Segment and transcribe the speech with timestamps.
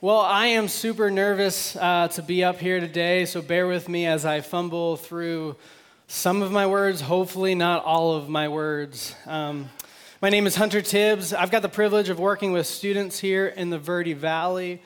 [0.00, 4.06] Well, I am super nervous uh, to be up here today, so bear with me
[4.06, 5.56] as I fumble through
[6.06, 9.16] some of my words, hopefully, not all of my words.
[9.26, 9.70] Um,
[10.22, 11.34] my name is Hunter Tibbs.
[11.34, 14.80] I've got the privilege of working with students here in the Verde Valley.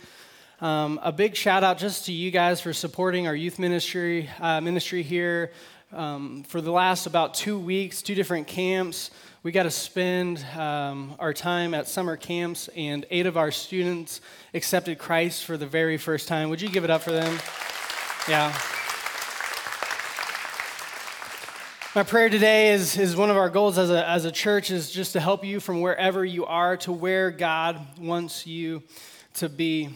[0.62, 4.62] Um, a big shout out just to you guys for supporting our youth ministry uh,
[4.62, 5.52] ministry here.
[5.92, 9.10] Um, for the last about two weeks, two different camps,
[9.42, 14.22] we got to spend um, our time at summer camps, and eight of our students
[14.54, 16.48] accepted Christ for the very first time.
[16.48, 17.38] Would you give it up for them?
[18.26, 18.48] Yeah.
[21.94, 24.90] My prayer today is, is one of our goals as a, as a church is
[24.90, 28.82] just to help you from wherever you are to where God wants you
[29.34, 29.90] to be.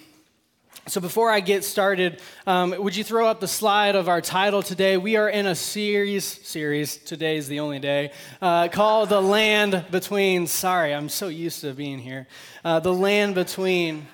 [0.84, 4.62] So, before I get started, um, would you throw up the slide of our title
[4.62, 4.96] today?
[4.96, 9.86] We are in a series, series, today is the only day, uh, called The Land
[9.90, 10.46] Between.
[10.46, 12.28] Sorry, I'm so used to being here.
[12.64, 14.06] Uh, the Land Between.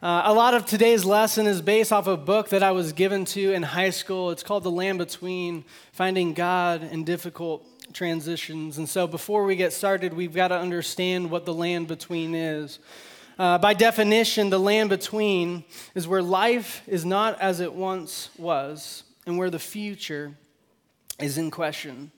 [0.00, 3.26] Uh, a lot of today's lesson is based off a book that I was given
[3.26, 4.30] to in high school.
[4.30, 8.78] It's called The Land Between Finding God in Difficult Transitions.
[8.78, 12.78] And so, before we get started, we've got to understand what the land between is.
[13.38, 19.04] Uh, by definition, the land between is where life is not as it once was
[19.26, 20.32] and where the future
[21.20, 22.10] is in question.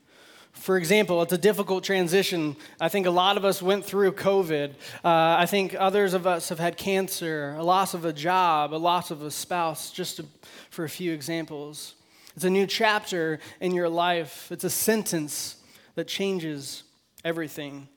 [0.52, 2.56] For example, it's a difficult transition.
[2.80, 4.70] I think a lot of us went through COVID.
[5.04, 8.76] Uh, I think others of us have had cancer, a loss of a job, a
[8.76, 10.26] loss of a spouse, just to,
[10.70, 11.94] for a few examples.
[12.34, 15.56] It's a new chapter in your life, it's a sentence
[15.96, 16.84] that changes
[17.24, 17.88] everything.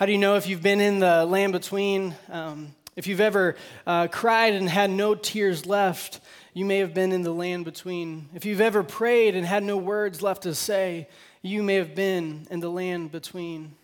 [0.00, 2.14] How do you know if you've been in the land between?
[2.30, 3.54] Um, if you've ever
[3.86, 6.20] uh, cried and had no tears left,
[6.54, 8.30] you may have been in the land between.
[8.34, 11.06] If you've ever prayed and had no words left to say,
[11.42, 13.74] you may have been in the land between.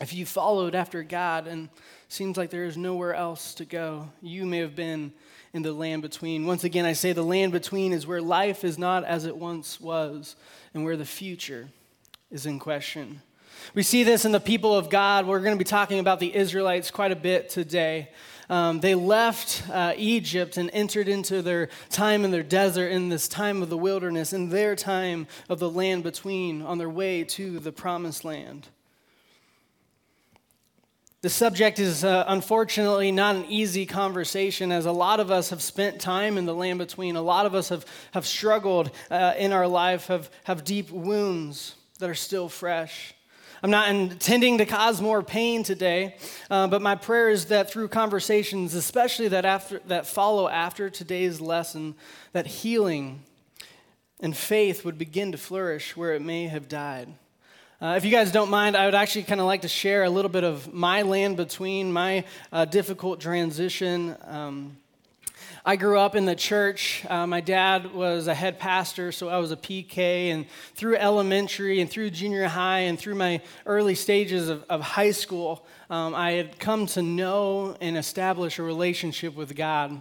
[0.00, 1.68] If you followed after God and
[2.08, 5.12] seems like there is nowhere else to go, you may have been
[5.52, 6.46] in the land between.
[6.46, 9.78] Once again, I say the land between is where life is not as it once
[9.78, 10.36] was
[10.72, 11.68] and where the future
[12.30, 13.20] is in question.
[13.74, 15.26] We see this in the people of God.
[15.26, 18.08] We're going to be talking about the Israelites quite a bit today.
[18.48, 23.26] Um, they left uh, Egypt and entered into their time in their desert, in this
[23.26, 27.58] time of the wilderness, in their time of the land between, on their way to
[27.58, 28.68] the promised land.
[31.22, 35.60] The subject is uh, unfortunately not an easy conversation, as a lot of us have
[35.60, 37.16] spent time in the land between.
[37.16, 41.74] A lot of us have, have struggled uh, in our life, have, have deep wounds
[41.98, 43.15] that are still fresh.
[43.62, 46.16] I'm not intending to cause more pain today,
[46.50, 51.40] uh, but my prayer is that through conversations, especially that, after, that follow after today's
[51.40, 51.94] lesson,
[52.32, 53.22] that healing
[54.20, 57.08] and faith would begin to flourish where it may have died.
[57.80, 60.10] Uh, if you guys don't mind, I would actually kind of like to share a
[60.10, 64.16] little bit of my land between, my uh, difficult transition.
[64.24, 64.76] Um,
[65.68, 67.04] I grew up in the church.
[67.10, 70.28] Uh, my dad was a head pastor, so I was a PK.
[70.28, 70.46] And
[70.76, 75.66] through elementary and through junior high and through my early stages of, of high school,
[75.90, 80.00] um, I had come to know and establish a relationship with God.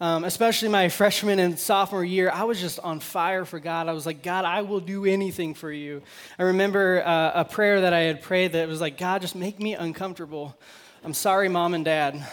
[0.00, 3.86] Um, especially my freshman and sophomore year, I was just on fire for God.
[3.86, 6.02] I was like, God, I will do anything for you.
[6.36, 9.60] I remember uh, a prayer that I had prayed that was like, God, just make
[9.60, 10.58] me uncomfortable.
[11.04, 12.26] I'm sorry, mom and dad.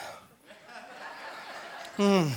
[1.97, 2.28] Hmm.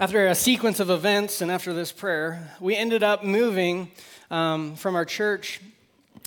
[0.00, 3.92] After a sequence of events and after this prayer, we ended up moving
[4.32, 5.60] um, from our church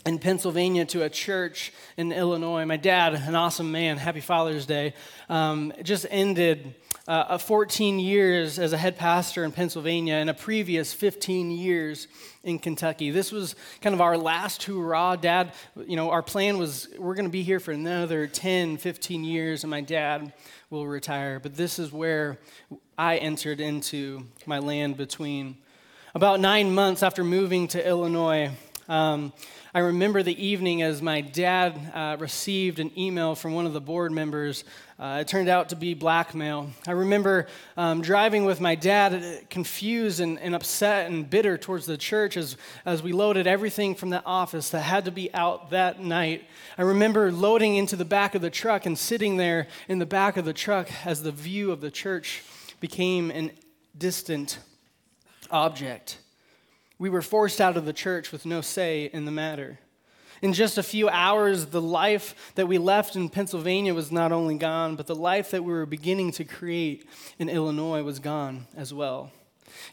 [0.06, 2.63] in Pennsylvania to a church in Illinois.
[2.63, 4.94] My dad, an awesome man, happy Father's Day,
[5.28, 6.74] um, just ended
[7.09, 12.08] uh, 14 years as a head pastor in Pennsylvania and a previous 15 years
[12.44, 13.09] in Kentucky.
[13.09, 15.16] This was kind of our last hurrah.
[15.16, 15.53] Dad,
[15.88, 19.64] you know, our plan was we're going to be here for another 10, 15 years,
[19.64, 20.34] and my dad
[20.70, 21.40] will retire.
[21.40, 22.38] But this is where
[22.96, 25.58] I entered into my land between.
[26.14, 28.52] About nine months after moving to Illinois,
[28.88, 29.34] um,
[29.72, 33.81] I remember the evening as my dad uh, received an email from one of the
[33.81, 34.64] board members.
[34.99, 36.69] Uh, it turned out to be blackmail.
[36.85, 37.47] I remember
[37.78, 42.35] um, driving with my dad, uh, confused and, and, upset and bitter towards the church
[42.35, 46.46] as, as we loaded everything from the office that had to be out that night.
[46.78, 50.35] I remember loading into the back of the truck and sitting there in the back
[50.35, 52.43] of the truck as the view of the church
[52.81, 53.52] became an
[53.97, 54.59] distant
[55.49, 56.17] object.
[56.97, 59.79] We were forced out of the church with no say in the matter.
[60.41, 64.58] In just a few hours, the life that we left in Pennsylvania was not only
[64.58, 67.08] gone, but the life that we were beginning to create
[67.38, 69.32] in Illinois was gone as well.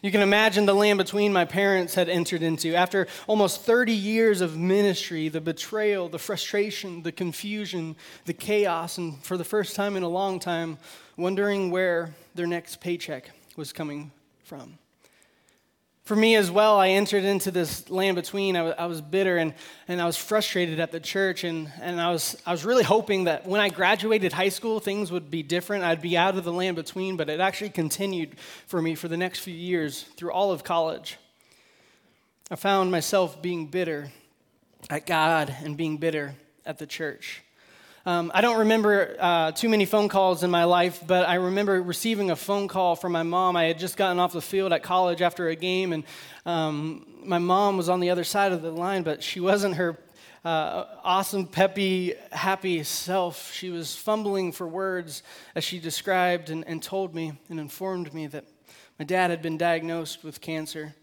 [0.01, 2.75] You can imagine the land between my parents had entered into.
[2.75, 7.95] After almost 30 years of ministry, the betrayal, the frustration, the confusion,
[8.25, 10.77] the chaos, and for the first time in a long time,
[11.15, 14.11] wondering where their next paycheck was coming
[14.43, 14.77] from.
[16.07, 18.55] For me as well, I entered into this land between.
[18.55, 19.53] I was, was bitter and,
[19.89, 21.43] and I was frustrated at the church.
[21.43, 25.11] And, and I, was, I was really hoping that when I graduated high school, things
[25.11, 25.83] would be different.
[25.83, 29.17] I'd be out of the land between, but it actually continued for me for the
[29.17, 31.17] next few years through all of college.
[32.49, 34.09] I found myself being bitter
[34.89, 37.41] at God and being bitter at the church.
[38.07, 41.83] Um, I don't remember uh, too many phone calls in my life, but I remember
[41.83, 43.57] receiving a phone call from my mom.
[43.57, 46.05] I had just gotten off the field at college after a game, and
[46.45, 49.99] um, my mom was on the other side of the line, but she wasn't her
[50.45, 53.51] uh, awesome, peppy, happy self.
[53.51, 55.21] She was fumbling for words
[55.53, 58.45] as she described and, and told me and informed me that
[58.97, 60.95] my dad had been diagnosed with cancer.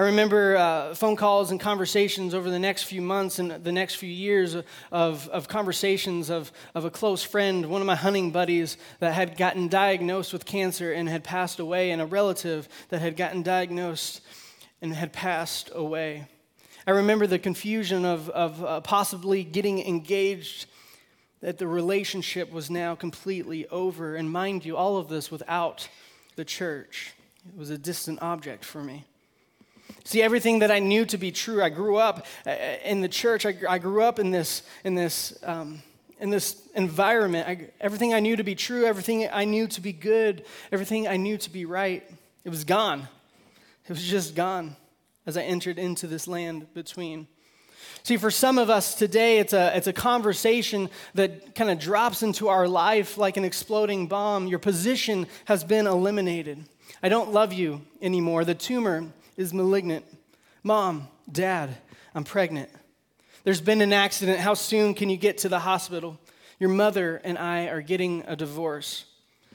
[0.00, 3.96] I remember uh, phone calls and conversations over the next few months and the next
[3.96, 4.56] few years
[4.90, 9.36] of, of conversations of, of a close friend, one of my hunting buddies that had
[9.36, 14.22] gotten diagnosed with cancer and had passed away, and a relative that had gotten diagnosed
[14.80, 16.26] and had passed away.
[16.86, 20.64] I remember the confusion of, of uh, possibly getting engaged,
[21.42, 24.16] that the relationship was now completely over.
[24.16, 25.90] And mind you, all of this without
[26.36, 27.12] the church.
[27.46, 29.04] It was a distant object for me.
[30.04, 32.50] See, everything that I knew to be true, I grew up uh,
[32.84, 33.46] in the church.
[33.46, 35.82] I, I grew up in this, in this, um,
[36.18, 37.48] in this environment.
[37.48, 41.16] I, everything I knew to be true, everything I knew to be good, everything I
[41.16, 42.02] knew to be right,
[42.44, 43.08] it was gone.
[43.84, 44.76] It was just gone
[45.26, 47.26] as I entered into this land between.
[48.02, 52.22] See, for some of us today, it's a, it's a conversation that kind of drops
[52.22, 54.46] into our life like an exploding bomb.
[54.46, 56.64] Your position has been eliminated.
[57.02, 58.44] I don't love you anymore.
[58.44, 60.04] The tumor is malignant.
[60.62, 61.74] Mom, dad,
[62.14, 62.68] I'm pregnant.
[63.42, 64.38] There's been an accident.
[64.38, 66.18] How soon can you get to the hospital?
[66.58, 69.06] Your mother and I are getting a divorce.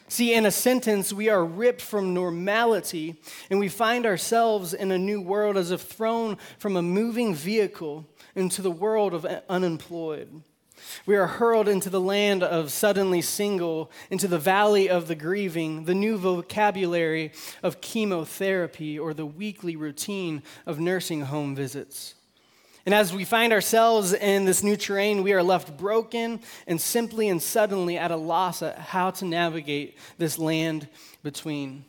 [0.07, 3.15] See, in a sentence, we are ripped from normality
[3.51, 8.07] and we find ourselves in a new world as if thrown from a moving vehicle
[8.33, 10.41] into the world of unemployed.
[11.05, 15.85] We are hurled into the land of suddenly single, into the valley of the grieving,
[15.85, 17.31] the new vocabulary
[17.63, 22.15] of chemotherapy, or the weekly routine of nursing home visits.
[22.85, 27.29] And as we find ourselves in this new terrain, we are left broken and simply
[27.29, 30.87] and suddenly at a loss at how to navigate this land
[31.23, 31.83] between.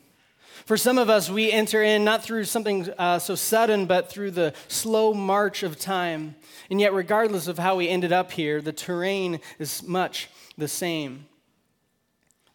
[0.64, 4.32] For some of us, we enter in not through something uh, so sudden, but through
[4.32, 6.34] the slow march of time.
[6.70, 11.26] And yet, regardless of how we ended up here, the terrain is much the same.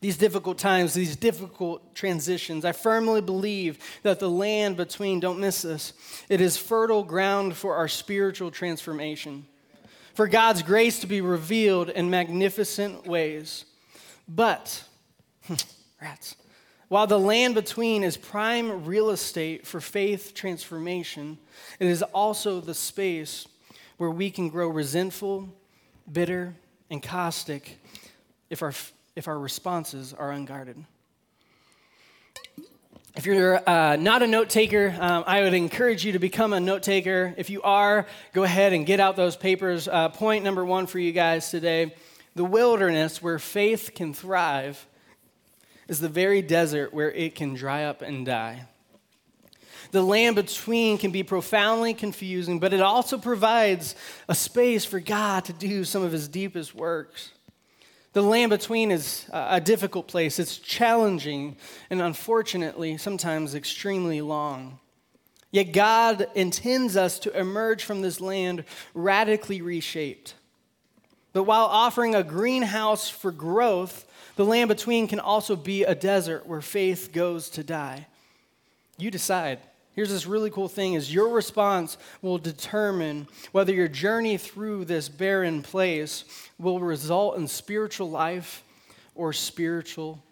[0.02, 5.62] These difficult times, these difficult transitions, I firmly believe that the land between, don't miss
[5.62, 5.94] this,
[6.28, 9.46] it is fertile ground for our spiritual transformation,
[10.16, 13.66] for God's grace to be revealed in magnificent ways.
[14.28, 14.84] But,
[16.02, 16.36] rats,
[16.92, 21.38] while the land between is prime real estate for faith transformation,
[21.80, 23.48] it is also the space
[23.96, 25.48] where we can grow resentful,
[26.12, 26.54] bitter,
[26.90, 27.80] and caustic
[28.50, 28.74] if our,
[29.16, 30.84] if our responses are unguarded.
[33.16, 36.60] If you're uh, not a note taker, um, I would encourage you to become a
[36.60, 37.34] note taker.
[37.38, 39.88] If you are, go ahead and get out those papers.
[39.88, 41.96] Uh, point number one for you guys today
[42.36, 44.86] the wilderness where faith can thrive
[45.92, 48.66] is the very desert where it can dry up and die.
[49.92, 53.94] The land between can be profoundly confusing, but it also provides
[54.30, 57.32] a space for God to do some of his deepest works.
[58.14, 60.40] The land between is a difficult place.
[60.40, 61.58] It's challenging
[61.90, 64.80] and unfortunately sometimes extremely long.
[65.52, 70.36] Yet God intends us to emerge from this land radically reshaped.
[71.34, 76.46] But while offering a greenhouse for growth, the land between can also be a desert
[76.46, 78.08] where faith goes to die.
[78.98, 79.60] You decide.
[79.94, 85.10] Here's this really cool thing is your response will determine whether your journey through this
[85.10, 86.24] barren place
[86.58, 88.64] will result in spiritual life
[89.16, 90.24] or spiritual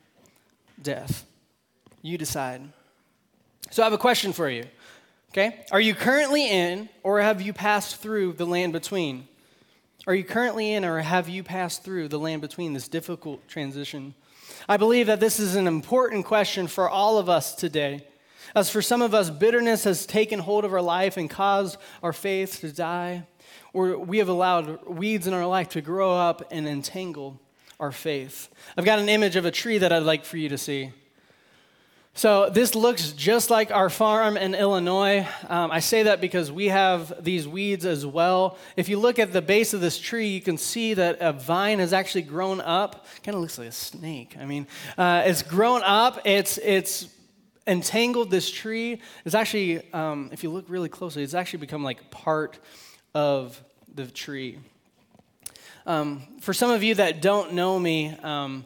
[0.81, 1.25] death.
[2.01, 2.61] You decide.
[3.71, 4.65] So I have a question for you.
[5.31, 5.65] Okay?
[5.71, 9.27] Are you currently in or have you passed through the land between?
[10.09, 14.15] Are you currently in or have you passed through the land between this difficult transition?
[14.67, 18.07] I believe that this is an important question for all of us today.
[18.55, 22.11] As for some of us, bitterness has taken hold of our life and caused our
[22.11, 23.27] faith to die,
[23.71, 27.39] or we have allowed weeds in our life to grow up and entangle
[27.79, 28.49] our faith.
[28.75, 30.91] I've got an image of a tree that I'd like for you to see.
[32.15, 35.25] So, this looks just like our farm in Illinois.
[35.47, 38.57] Um, I say that because we have these weeds as well.
[38.75, 41.79] If you look at the base of this tree, you can see that a vine
[41.79, 43.05] has actually grown up.
[43.23, 44.35] Kind of looks like a snake.
[44.37, 47.07] I mean, uh, it's grown up, it's, it's
[47.65, 48.99] entangled this tree.
[49.23, 52.59] It's actually, um, if you look really closely, it's actually become like part
[53.13, 53.63] of
[53.93, 54.57] the tree.
[55.85, 58.65] Um, for some of you that don't know me, um,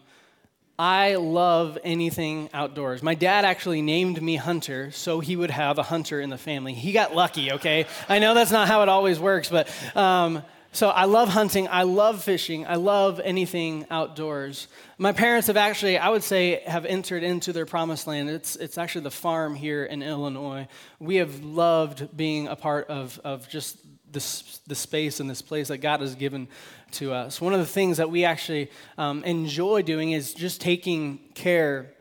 [0.77, 3.03] I love anything outdoors.
[3.03, 6.73] My dad actually named me Hunter so he would have a hunter in the family.
[6.73, 7.85] He got lucky, okay?
[8.09, 11.67] I know that's not how it always works, but um, so I love hunting.
[11.67, 12.65] I love fishing.
[12.65, 14.67] I love anything outdoors.
[14.97, 18.31] My parents have actually, I would say, have entered into their promised land.
[18.31, 20.67] It's, it's actually the farm here in Illinois.
[20.99, 23.77] We have loved being a part of, of just
[24.13, 26.47] this, the space and this place that God has given
[26.93, 27.41] to us.
[27.41, 31.93] One of the things that we actually um, enjoy doing is just taking care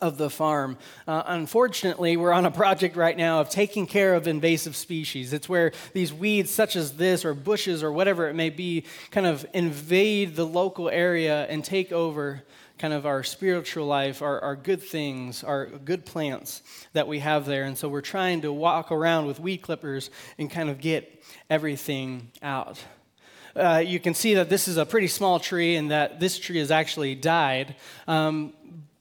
[0.00, 0.76] of the farm.
[1.06, 5.32] Uh, unfortunately, we're on a project right now of taking care of invasive species.
[5.32, 9.26] It's where these weeds, such as this, or bushes, or whatever it may be, kind
[9.26, 12.42] of invade the local area and take over
[12.78, 17.46] kind of our spiritual life, our, our good things, our good plants that we have
[17.46, 17.64] there.
[17.64, 22.30] And so we're trying to walk around with weed clippers and kind of get everything
[22.42, 22.78] out.
[23.54, 26.58] Uh, you can see that this is a pretty small tree and that this tree
[26.58, 27.74] has actually died.
[28.06, 28.52] Um,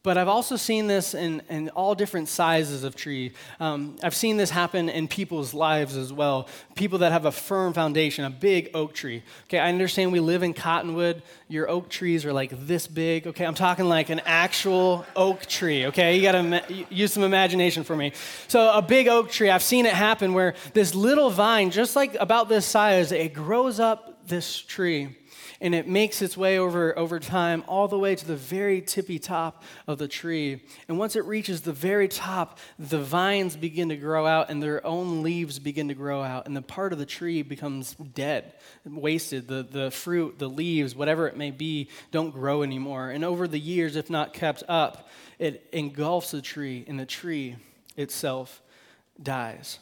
[0.05, 3.33] but I've also seen this in, in all different sizes of tree.
[3.59, 6.47] Um, I've seen this happen in people's lives as well.
[6.75, 9.23] People that have a firm foundation, a big oak tree.
[9.45, 11.23] Okay, I understand we live in Cottonwood.
[11.47, 13.25] Your oak trees are like this big.
[13.25, 15.87] Okay, I'm talking like an actual oak tree.
[15.87, 18.13] Okay, you gotta use some imagination for me.
[18.47, 22.15] So, a big oak tree, I've seen it happen where this little vine, just like
[22.19, 25.15] about this size, it grows up this tree
[25.61, 29.19] and it makes its way over, over time all the way to the very tippy
[29.19, 30.63] top of the tree.
[30.87, 34.85] And once it reaches the very top, the vines begin to grow out and their
[34.85, 38.53] own leaves begin to grow out, and the part of the tree becomes dead,
[38.85, 39.47] wasted.
[39.47, 43.09] The, the fruit, the leaves, whatever it may be, don't grow anymore.
[43.09, 45.09] And over the years, if not kept up,
[45.39, 47.55] it engulfs the tree, and the tree
[47.97, 48.61] itself
[49.21, 49.79] dies.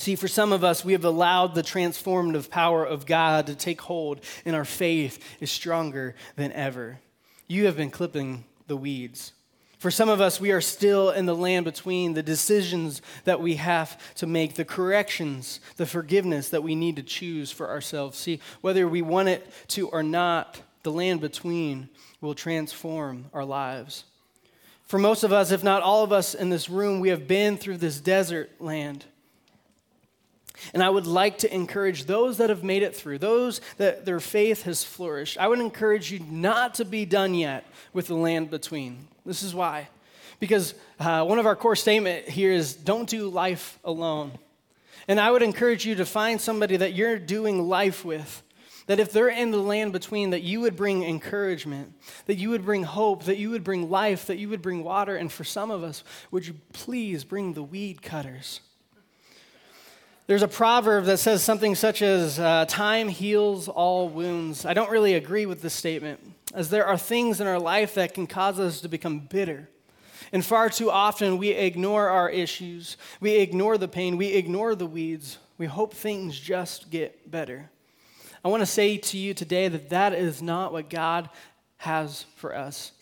[0.00, 3.82] See, for some of us, we have allowed the transformative power of God to take
[3.82, 7.00] hold, and our faith is stronger than ever.
[7.48, 9.34] You have been clipping the weeds.
[9.76, 13.56] For some of us, we are still in the land between the decisions that we
[13.56, 18.16] have to make, the corrections, the forgiveness that we need to choose for ourselves.
[18.16, 21.90] See, whether we want it to or not, the land between
[22.22, 24.04] will transform our lives.
[24.86, 27.58] For most of us, if not all of us in this room, we have been
[27.58, 29.04] through this desert land.
[30.74, 34.20] And I would like to encourage those that have made it through, those that their
[34.20, 38.50] faith has flourished, I would encourage you not to be done yet with the land
[38.50, 39.08] between.
[39.24, 39.88] This is why.
[40.38, 44.32] Because uh, one of our core statement here is don't do life alone.
[45.08, 48.42] And I would encourage you to find somebody that you're doing life with.
[48.86, 51.92] That if they're in the land between, that you would bring encouragement,
[52.26, 55.16] that you would bring hope, that you would bring life, that you would bring water.
[55.16, 58.60] And for some of us, would you please bring the weed cutters?
[60.30, 64.64] There's a proverb that says something such as, uh, Time heals all wounds.
[64.64, 66.20] I don't really agree with this statement,
[66.54, 69.68] as there are things in our life that can cause us to become bitter.
[70.30, 74.86] And far too often, we ignore our issues, we ignore the pain, we ignore the
[74.86, 75.38] weeds.
[75.58, 77.68] We hope things just get better.
[78.44, 81.28] I want to say to you today that that is not what God
[81.78, 82.92] has for us.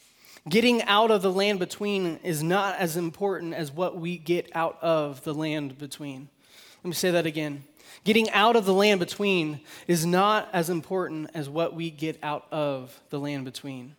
[0.49, 4.79] Getting out of the land between is not as important as what we get out
[4.81, 6.31] of the land between.
[6.85, 7.65] Let me say that again.
[8.05, 12.47] Getting out of the land between is not as important as what we get out
[12.53, 13.97] of the land between.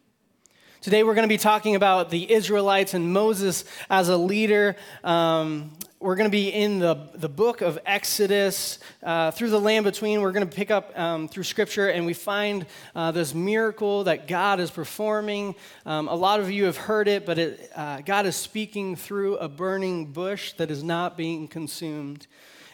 [0.82, 4.78] Today, we're going to be talking about the Israelites and Moses as a leader.
[5.04, 8.80] Um, we're going to be in the, the book of Exodus.
[9.04, 12.14] Uh, through the land between, we're going to pick up um, through scripture and we
[12.14, 15.56] find uh, this miracle that God is performing.
[15.86, 19.36] Um, a lot of you have heard it, but it, uh, God is speaking through
[19.36, 22.26] a burning bush that is not being consumed.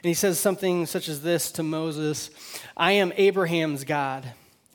[0.06, 2.30] And he says something such as this to Moses
[2.78, 4.24] I am Abraham's God.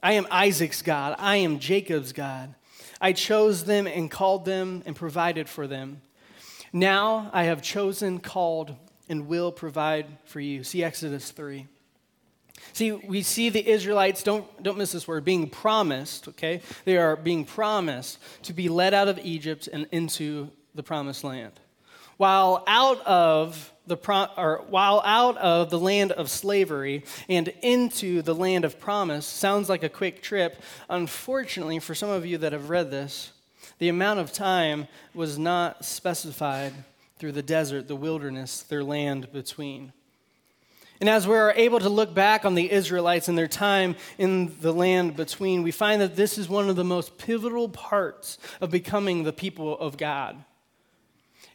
[0.02, 1.14] I am Isaac's God.
[1.20, 2.52] I am Jacob's God.
[3.00, 6.00] I chose them and called them and provided for them.
[6.72, 8.74] Now I have chosen, called,
[9.08, 10.64] and will provide for you.
[10.64, 11.68] See Exodus 3.
[12.72, 16.60] See, we see the Israelites, don't, don't miss this word, being promised, okay?
[16.84, 21.52] They are being promised to be led out of Egypt and into the promised land.
[22.20, 28.20] While out of the pro- or while out of the land of slavery and into
[28.20, 30.60] the land of promise sounds like a quick trip.
[30.90, 33.32] Unfortunately, for some of you that have read this,
[33.80, 36.74] The amount of time was not specified
[37.18, 39.94] through the desert, the wilderness, their land between.
[41.00, 44.72] And as we're able to look back on the Israelites and their time in the
[44.72, 49.24] land between, we find that this is one of the most pivotal parts of becoming
[49.24, 50.44] the people of God.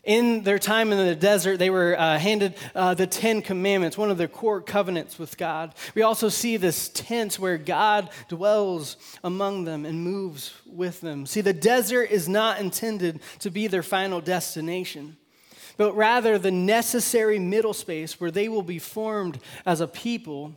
[0.05, 4.12] In their time in the desert, they were uh, handed uh, the Ten Commandments, one
[4.12, 5.74] of their core covenants with God.
[5.95, 11.25] We also see this tent where God dwells among them and moves with them.
[11.25, 15.17] See, the desert is not intended to be their final destination
[15.77, 20.53] but rather the necessary middle space where they will be formed as a people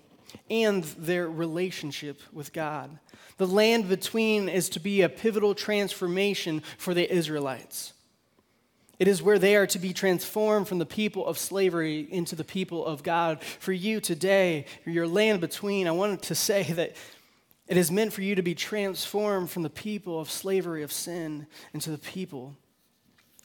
[0.50, 2.98] and their relationship with God.
[3.36, 7.92] The land between is to be a pivotal transformation for the Israelites.
[8.98, 12.44] It is where they are to be transformed from the people of slavery into the
[12.44, 13.42] people of God.
[13.42, 16.96] For you today, your land between, I wanted to say that
[17.68, 21.46] it is meant for you to be transformed from the people of slavery of sin
[21.72, 22.56] into the people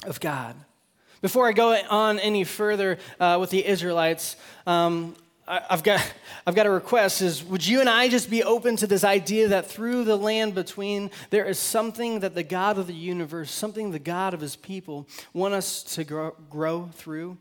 [0.05, 0.55] of God.
[1.21, 5.15] Before I go on any further uh, with the Israelites, um,
[5.47, 6.13] I, have got,
[6.47, 9.49] I've got a request is would you and I just be open to this idea
[9.49, 13.91] that through the land between there is something that the God of the universe, something
[13.91, 17.37] the God of his people want us to grow, grow through?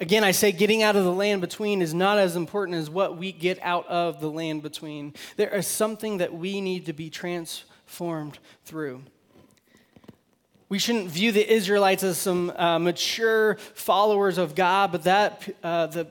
[0.00, 3.16] Again, I say getting out of the land between is not as important as what
[3.16, 5.12] we get out of the land between.
[5.36, 9.02] There is something that we need to be transformed through.
[10.68, 15.86] We shouldn't view the Israelites as some uh, mature followers of God, but that, uh,
[15.86, 16.06] the,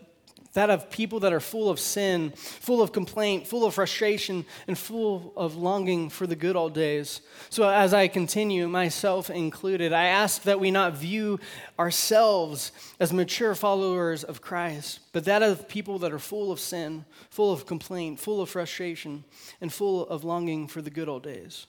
[0.57, 4.75] that of people that are full of sin, full of complaint, full of frustration, and
[4.75, 7.21] full of longing for the good old days.
[7.51, 11.39] So, as I continue, myself included, I ask that we not view
[11.77, 17.05] ourselves as mature followers of Christ, but that of people that are full of sin,
[17.29, 19.25] full of complaint, full of frustration,
[19.61, 21.67] and full of longing for the good old days.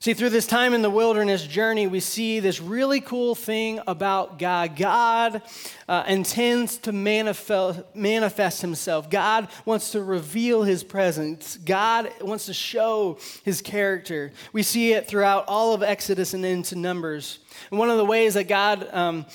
[0.00, 4.38] See, through this time in the wilderness journey, we see this really cool thing about
[4.38, 4.76] God.
[4.76, 5.42] God
[5.88, 9.10] uh, intends to manifest, manifest himself.
[9.10, 11.56] God wants to reveal his presence.
[11.56, 14.30] God wants to show his character.
[14.52, 17.40] We see it throughout all of Exodus and into Numbers.
[17.70, 19.26] And one of the ways that God um,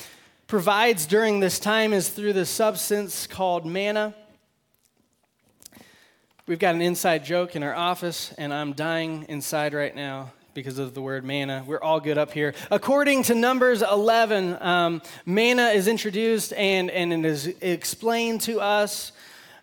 [0.47, 4.15] provides during this time is through the substance called manna.
[6.47, 10.78] We've got an inside joke in our office, and I'm dying inside right now because
[10.78, 11.63] of the word manna.
[11.66, 12.54] We're all good up here.
[12.70, 19.12] According to Numbers 11, um, manna is introduced and, and it is explained to us.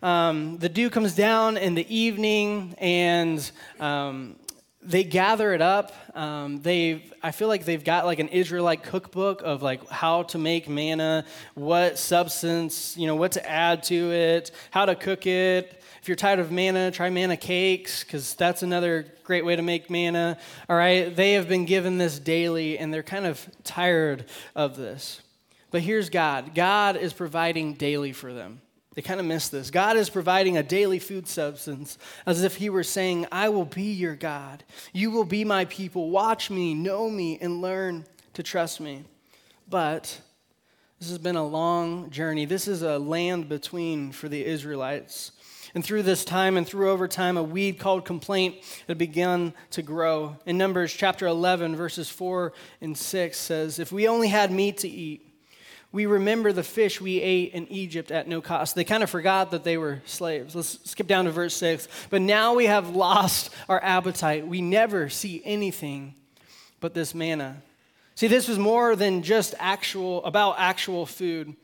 [0.02, 4.36] Um, the dew comes down in the evening and um,
[4.82, 5.92] they gather it up.
[6.16, 10.38] Um, they, I feel like they've got like an Israelite cookbook of like how to
[10.38, 15.82] make manna, what substance, you know, what to add to it, how to cook it.
[16.00, 19.90] If you're tired of manna, try manna cakes, because that's another great way to make
[19.90, 20.38] manna.
[20.66, 24.24] All right, they have been given this daily, and they're kind of tired
[24.56, 25.20] of this.
[25.70, 28.62] But here's God God is providing daily for them.
[29.00, 29.70] They kind of miss this.
[29.70, 33.92] God is providing a daily food substance as if He were saying, I will be
[33.92, 34.62] your God.
[34.92, 36.10] You will be my people.
[36.10, 39.04] Watch me, know me, and learn to trust me.
[39.66, 40.20] But
[40.98, 42.44] this has been a long journey.
[42.44, 45.32] This is a land between for the Israelites.
[45.74, 49.80] And through this time and through over time, a weed called complaint had begun to
[49.80, 50.36] grow.
[50.44, 54.88] In Numbers chapter 11, verses 4 and 6 says, If we only had meat to
[54.90, 55.29] eat,
[55.92, 58.76] we remember the fish we ate in Egypt at no cost.
[58.76, 60.54] They kind of forgot that they were slaves.
[60.54, 61.88] Let's skip down to verse 6.
[62.10, 64.46] But now we have lost our appetite.
[64.46, 66.14] We never see anything
[66.78, 67.62] but this manna.
[68.14, 71.56] See, this was more than just actual about actual food.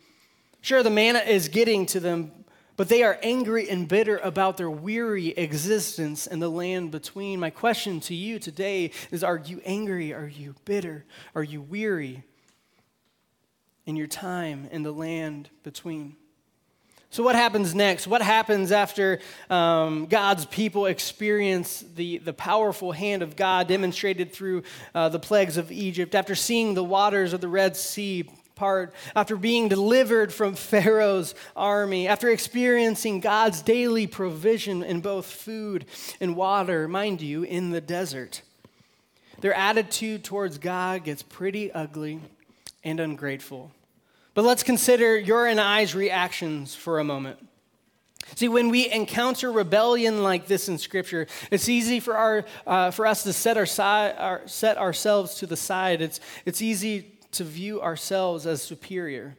[0.61, 2.33] Sure, the manna is getting to them,
[2.77, 7.39] but they are angry and bitter about their weary existence in the land between.
[7.39, 10.13] My question to you today is Are you angry?
[10.13, 11.05] Are you bitter?
[11.37, 12.25] Are you weary
[13.87, 16.17] in your time in the land between?
[17.11, 18.07] So, what happens next?
[18.07, 24.65] What happens after um, God's people experience the, the powerful hand of God demonstrated through
[24.95, 26.15] uh, the plagues of Egypt?
[26.15, 32.09] After seeing the waters of the Red Sea part, after being delivered from Pharaoh's army,
[32.09, 35.87] after experiencing God's daily provision in both food
[36.21, 38.43] and water, mind you, in the desert.
[39.41, 42.21] Their attitude towards God gets pretty ugly
[42.83, 43.71] and ungrateful.
[44.37, 47.39] But let's consider your and I's reactions for a moment.
[48.35, 53.07] See, when we encounter rebellion like this in Scripture, it's easy for, our, uh, for
[53.07, 53.67] us to set, our,
[54.19, 56.03] our, set ourselves to the side.
[56.03, 59.39] It's, it's easy to view ourselves as superior.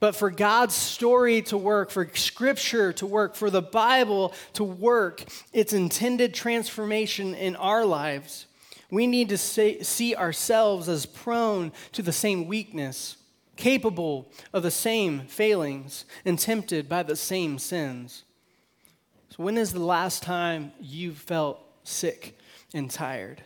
[0.00, 5.22] But for God's story to work, for Scripture to work, for the Bible to work
[5.52, 8.46] its intended transformation in our lives,
[8.90, 13.16] we need to see ourselves as prone to the same weakness,
[13.62, 18.24] capable of the same failings, and tempted by the same sins.
[19.30, 22.36] So, when is the last time you felt sick
[22.74, 23.40] and tired?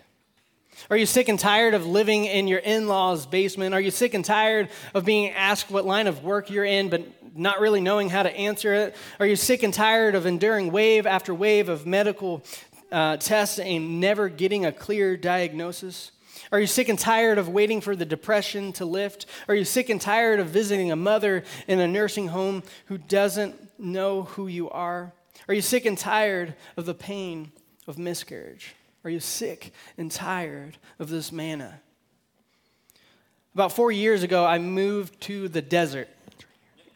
[0.88, 3.74] Are you sick and tired of living in your in law's basement?
[3.74, 7.02] Are you sick and tired of being asked what line of work you're in, but
[7.36, 8.96] not really knowing how to answer it?
[9.20, 12.42] Are you sick and tired of enduring wave after wave of medical
[12.90, 16.12] uh, tests and never getting a clear diagnosis?
[16.52, 19.26] Are you sick and tired of waiting for the depression to lift?
[19.48, 23.54] Are you sick and tired of visiting a mother in a nursing home who doesn't
[23.78, 25.12] know who you are?
[25.48, 27.52] Are you sick and tired of the pain
[27.86, 28.74] of miscarriage?
[29.04, 31.80] Are you sick and tired of this manna?
[33.54, 36.08] About four years ago, I moved to the desert,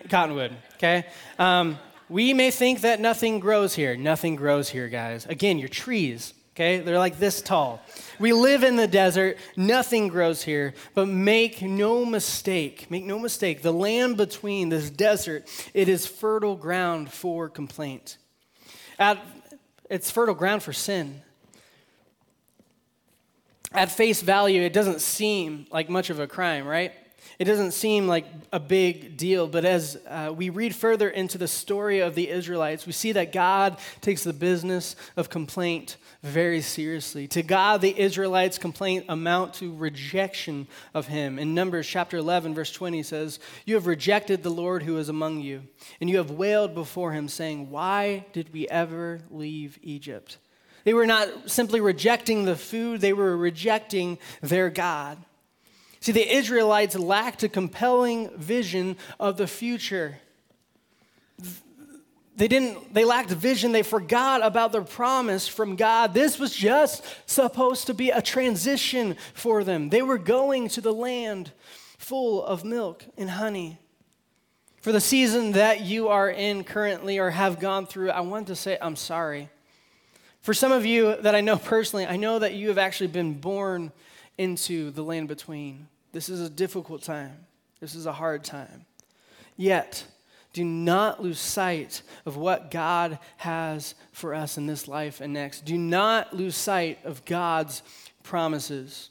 [0.08, 1.06] Cottonwood, okay?
[1.38, 3.96] Um, we may think that nothing grows here.
[3.96, 5.24] Nothing grows here, guys.
[5.26, 6.80] Again, your trees, okay?
[6.80, 7.80] They're like this tall.
[8.18, 9.38] We live in the desert.
[9.56, 10.74] Nothing grows here.
[10.94, 16.56] But make no mistake, make no mistake, the land between this desert, it is fertile
[16.56, 18.18] ground for complaint.
[18.98, 19.24] At,
[19.88, 21.22] it's fertile ground for sin.
[23.72, 26.92] At face value, it doesn't seem like much of a crime, right?
[27.40, 31.48] it doesn't seem like a big deal, but as uh, we read further into the
[31.48, 37.26] story of the Israelites, we see that God takes the business of complaint very seriously.
[37.28, 41.38] To God, the Israelites' complaint amount to rejection of him.
[41.38, 45.40] In Numbers chapter 11, verse 20 says, You have rejected the Lord who is among
[45.40, 45.62] you,
[46.00, 50.36] and you have wailed before him, saying, Why did we ever leave Egypt?
[50.84, 55.18] They were not simply rejecting the food, they were rejecting their God.
[56.00, 60.18] See, the Israelites lacked a compelling vision of the future.
[62.40, 63.72] They didn't, they lacked vision.
[63.72, 66.14] They forgot about their promise from God.
[66.14, 69.90] This was just supposed to be a transition for them.
[69.90, 71.52] They were going to the land
[71.98, 73.78] full of milk and honey.
[74.80, 78.56] For the season that you are in currently or have gone through, I want to
[78.56, 79.50] say I'm sorry.
[80.40, 83.34] For some of you that I know personally, I know that you have actually been
[83.34, 83.92] born
[84.38, 85.88] into the land between.
[86.12, 87.36] This is a difficult time.
[87.80, 88.86] This is a hard time.
[89.58, 90.06] Yet,
[90.52, 95.64] do not lose sight of what God has for us in this life and next.
[95.64, 97.82] Do not lose sight of God's
[98.22, 99.10] promises.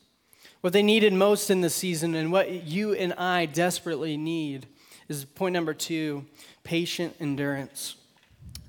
[0.62, 4.68] What they needed most in this season and what you and I desperately need
[5.08, 6.26] is point number two
[6.64, 7.96] patient endurance.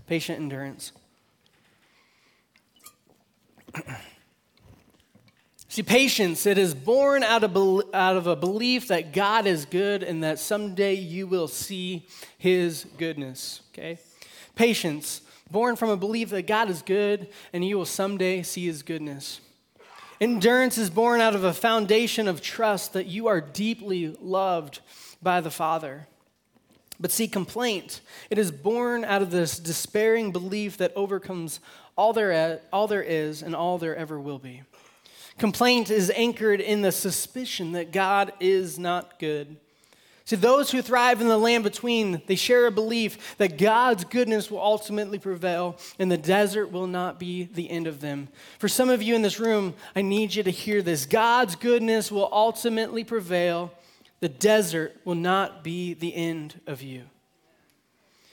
[0.07, 0.93] Patient endurance.
[5.71, 7.57] See, patience, it is born out of,
[7.95, 12.89] out of a belief that God is good and that someday you will see his
[12.99, 14.01] goodness, okay?
[14.57, 18.83] Patience, born from a belief that God is good and you will someday see his
[18.83, 19.41] goodness.
[20.21, 24.81] Endurance is born out of a foundation of trust that you are deeply loved
[25.23, 26.09] by the Father.
[26.99, 31.61] But see, complaint, it is born out of this despairing belief that overcomes
[31.97, 34.63] all there, all there is and all there ever will be.
[35.41, 39.57] Complaint is anchored in the suspicion that God is not good.
[40.27, 44.51] See, those who thrive in the land between, they share a belief that God's goodness
[44.51, 48.29] will ultimately prevail and the desert will not be the end of them.
[48.59, 52.13] For some of you in this room, I need you to hear this God's goodness
[52.13, 53.73] will ultimately prevail,
[54.21, 57.05] the desert will not be the end of you.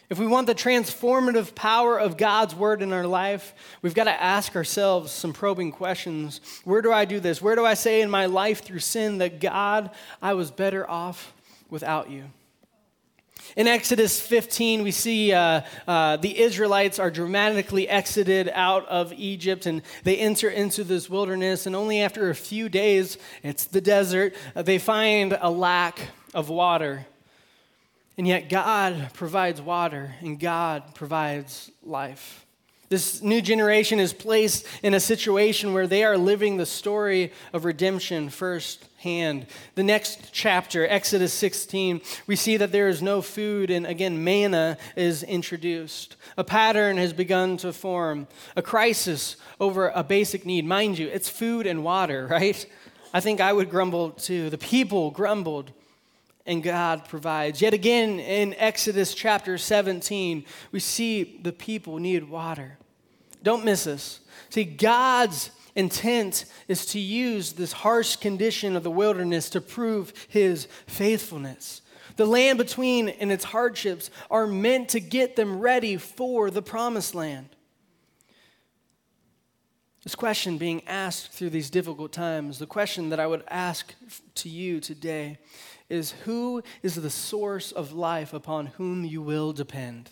[0.09, 4.23] If we want the transformative power of God's word in our life, we've got to
[4.23, 6.39] ask ourselves some probing questions.
[6.63, 7.41] Where do I do this?
[7.41, 9.91] Where do I say in my life through sin that God,
[10.21, 11.33] I was better off
[11.69, 12.23] without you?
[13.57, 19.65] In Exodus 15, we see uh, uh, the Israelites are dramatically exited out of Egypt
[19.65, 21.65] and they enter into this wilderness.
[21.65, 25.99] And only after a few days, it's the desert, uh, they find a lack
[26.33, 27.05] of water.
[28.17, 32.47] And yet, God provides water and God provides life.
[32.89, 37.65] This new generation is placed in a situation where they are living the story of
[37.65, 39.45] redemption firsthand.
[39.75, 44.77] The next chapter, Exodus 16, we see that there is no food, and again, manna
[44.95, 46.15] is introduced.
[46.37, 48.25] A pattern has begun to form,
[48.55, 50.65] a crisis over a basic need.
[50.65, 52.65] Mind you, it's food and water, right?
[53.13, 54.49] I think I would grumble too.
[54.49, 55.73] The people grumbled
[56.47, 57.61] and God provides.
[57.61, 62.77] Yet again, in Exodus chapter 17, we see the people need water.
[63.43, 64.21] Don't miss this.
[64.49, 70.67] See, God's intent is to use this harsh condition of the wilderness to prove his
[70.87, 71.81] faithfulness.
[72.15, 77.13] The land between and its hardships are meant to get them ready for the promised
[77.13, 77.49] land.
[80.03, 83.93] This question being asked through these difficult times, the question that I would ask
[84.35, 85.37] to you today
[85.89, 90.11] is Who is the source of life upon whom you will depend?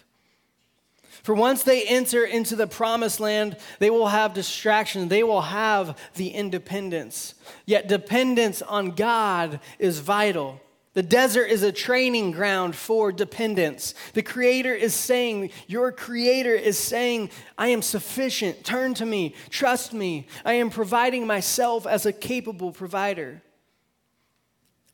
[1.24, 5.08] For once they enter into the promised land, they will have distraction.
[5.08, 7.36] They will have the independence.
[7.66, 10.62] Yet dependence on God is vital.
[10.94, 13.94] The desert is a training ground for dependence.
[14.14, 18.64] The Creator is saying, Your Creator is saying, I am sufficient.
[18.64, 19.36] Turn to me.
[19.50, 20.28] Trust me.
[20.46, 23.42] I am providing myself as a capable provider.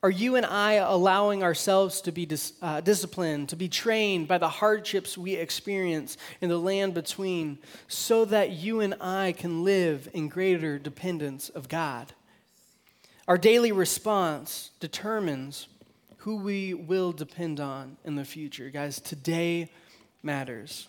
[0.03, 4.39] Are you and I allowing ourselves to be dis, uh, disciplined, to be trained by
[4.39, 10.09] the hardships we experience in the land between, so that you and I can live
[10.11, 12.13] in greater dependence of God?
[13.27, 15.67] Our daily response determines
[16.17, 18.71] who we will depend on in the future.
[18.71, 19.71] Guys, today
[20.23, 20.87] matters.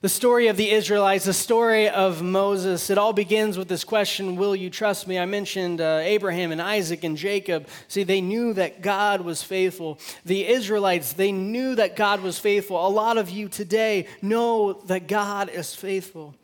[0.00, 4.36] The story of the Israelites, the story of Moses, it all begins with this question
[4.36, 5.18] Will you trust me?
[5.18, 7.66] I mentioned uh, Abraham and Isaac and Jacob.
[7.88, 9.98] See, they knew that God was faithful.
[10.24, 12.86] The Israelites, they knew that God was faithful.
[12.86, 16.36] A lot of you today know that God is faithful,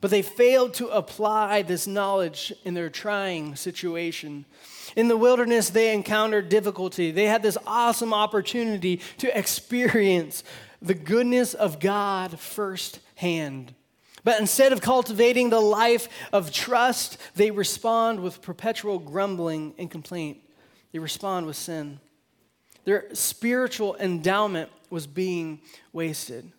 [0.00, 4.46] but they failed to apply this knowledge in their trying situation.
[4.96, 7.10] In the wilderness, they encountered difficulty.
[7.10, 10.42] They had this awesome opportunity to experience
[10.82, 13.74] the goodness of God firsthand.
[14.24, 20.38] But instead of cultivating the life of trust, they respond with perpetual grumbling and complaint.
[20.92, 22.00] They respond with sin.
[22.84, 25.60] Their spiritual endowment was being
[25.92, 26.50] wasted.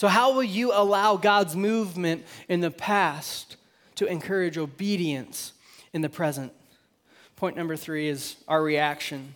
[0.00, 3.58] So, how will you allow God's movement in the past
[3.96, 5.52] to encourage obedience
[5.92, 6.54] in the present?
[7.36, 9.34] Point number three is our reaction.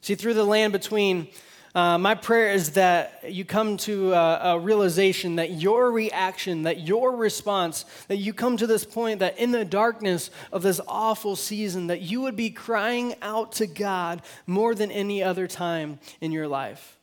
[0.00, 1.26] See, through the land between
[1.74, 6.82] uh, my prayer is that you come to a, a, realization that your reaction, that
[6.82, 11.34] your response, that you come to this point that in the darkness of this awful
[11.34, 16.30] season, that you would be crying out to God more than any other time in
[16.30, 17.00] your life.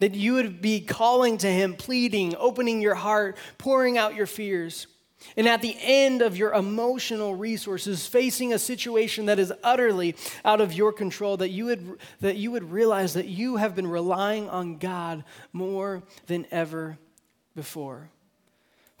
[0.00, 4.86] That you would be calling to Him, pleading, opening your heart, pouring out your fears.
[5.36, 10.60] And at the end of your emotional resources, facing a situation that is utterly out
[10.60, 14.48] of your control, that you would, that you would realize that you have been relying
[14.48, 16.98] on God more than ever
[17.56, 18.10] before.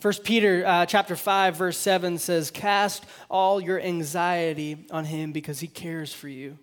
[0.00, 5.58] 1 Peter uh, chapter 5 verse 7 says cast all your anxiety on him because
[5.58, 6.56] he cares for you.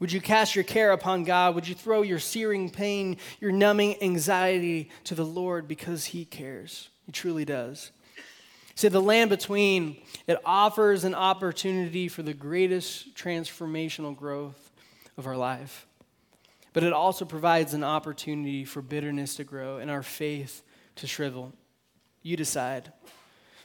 [0.00, 1.54] Would you cast your care upon God?
[1.54, 6.88] Would you throw your searing pain, your numbing anxiety to the Lord because he cares?
[7.04, 7.92] He truly does.
[8.74, 14.70] See, the land between, it offers an opportunity for the greatest transformational growth
[15.18, 15.86] of our life.
[16.72, 20.62] But it also provides an opportunity for bitterness to grow and our faith
[20.96, 21.52] to shrivel.
[22.22, 22.90] You decide.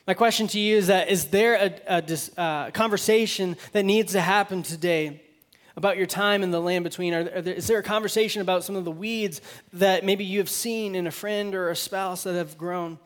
[0.05, 2.03] My question to you is that is there a, a,
[2.37, 5.21] a uh, conversation that needs to happen today
[5.75, 7.13] about your time in the land between?
[7.13, 9.41] Are there, is there a conversation about some of the weeds
[9.73, 12.97] that maybe you have seen in a friend or a spouse that have grown?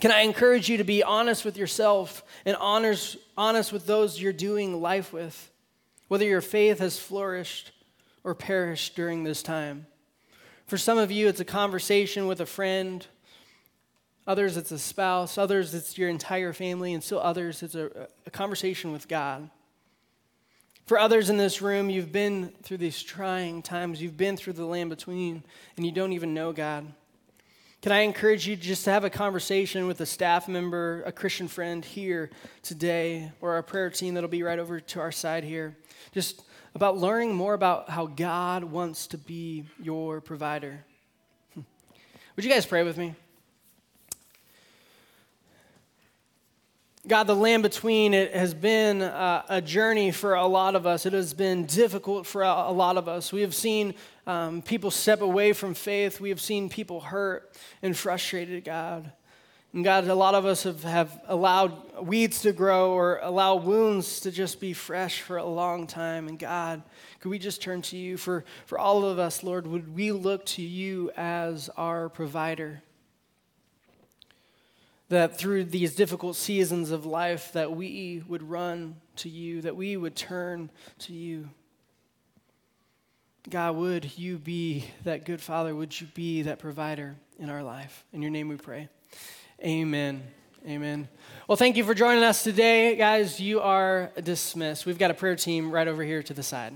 [0.00, 4.32] Can I encourage you to be honest with yourself and honors, honest with those you're
[4.32, 5.50] doing life with,
[6.08, 7.70] whether your faith has flourished
[8.24, 9.86] or perished during this time?
[10.66, 13.06] For some of you, it's a conversation with a friend.
[14.26, 15.38] Others, it's a spouse.
[15.38, 16.94] Others, it's your entire family.
[16.94, 19.50] And still others, it's a, a conversation with God.
[20.86, 24.02] For others in this room, you've been through these trying times.
[24.02, 25.44] You've been through the land between,
[25.76, 26.92] and you don't even know God.
[27.82, 31.48] Can I encourage you just to have a conversation with a staff member, a Christian
[31.48, 32.30] friend here
[32.62, 35.76] today, or our prayer team that'll be right over to our side here,
[36.12, 36.42] just
[36.74, 40.84] about learning more about how God wants to be your provider?
[41.56, 43.14] Would you guys pray with me?
[47.12, 51.04] God, the land between it has been uh, a journey for a lot of us.
[51.04, 53.34] It has been difficult for a, lot of us.
[53.34, 53.92] We have seen
[54.26, 56.22] um, people step away from faith.
[56.22, 59.12] We have seen people hurt and frustrated, God.
[59.74, 64.20] And God, a lot of us have, have allowed weeds to grow or allow wounds
[64.20, 66.28] to just be fresh for a long time.
[66.28, 66.82] And God,
[67.20, 68.16] could we just turn to you?
[68.16, 72.82] For, for all of us, Lord, would we look to you as our provider?
[75.12, 79.94] That through these difficult seasons of life that we would run to you that we
[79.94, 81.50] would turn to you.
[83.50, 85.74] God would you be that good father?
[85.74, 88.06] Would you be that provider in our life?
[88.14, 88.88] In your name we pray.
[89.62, 90.22] Amen.
[90.66, 91.06] Amen.
[91.46, 92.96] Well thank you for joining us today.
[92.96, 94.86] Guys you are dismissed.
[94.86, 96.72] We've got a prayer team right over here to the side